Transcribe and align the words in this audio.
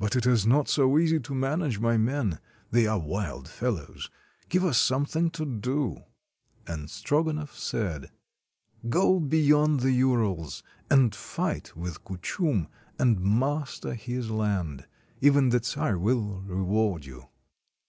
But 0.00 0.16
it 0.16 0.26
is 0.26 0.48
not 0.48 0.66
so 0.68 0.98
easy 0.98 1.20
to 1.20 1.32
manage 1.32 1.78
my 1.78 1.96
men; 1.96 2.40
they 2.72 2.88
are 2.88 2.98
wild 2.98 3.46
fellows. 3.48 4.10
Give 4.48 4.64
us 4.64 4.78
something 4.78 5.30
to 5.30 5.44
do." 5.46 5.98
And 6.66 6.90
Strogonoff 6.90 7.56
said:—" 7.56 8.10
Go 8.98 9.20
beyond 9.20 9.78
the 9.78 9.92
Urals, 9.92 10.64
and 10.90 11.14
fight 11.14 11.76
with 11.76 12.02
Kuchum 12.02 12.66
and 12.98 13.20
master 13.20 13.94
his 13.94 14.28
land. 14.28 14.88
Even 15.20 15.50
the 15.50 15.62
czar 15.62 15.96
will 15.96 16.40
reward 16.46 17.04
you." 17.04 17.28